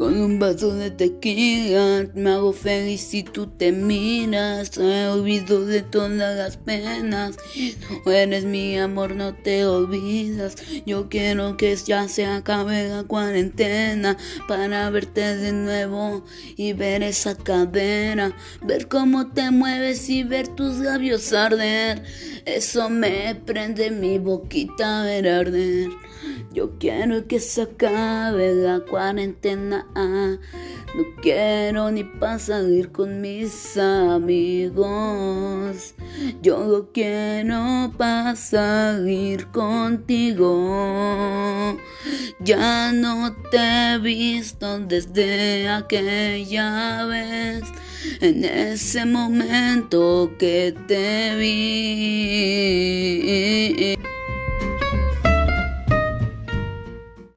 [0.00, 4.78] Con un vaso de tequila me hago feliz si tú te miras.
[4.78, 7.36] He olvido de todas las penas.
[8.06, 10.56] No eres mi amor, no te olvidas.
[10.86, 14.16] Yo quiero que ya se acabe la cuarentena
[14.48, 16.24] para verte de nuevo
[16.56, 18.34] y ver esa cadera.
[18.62, 22.02] Ver cómo te mueves y ver tus labios arder.
[22.46, 25.90] Eso me prende mi boquita a ver arder.
[26.52, 29.86] Yo quiero que se acabe la cuarentena.
[29.94, 32.04] No quiero ni
[32.40, 34.84] salir con mis amigos.
[36.42, 40.48] Yo lo quiero para salir contigo.
[42.40, 47.62] Ya no te he visto desde aquella vez.
[48.20, 52.69] En ese momento que te vi.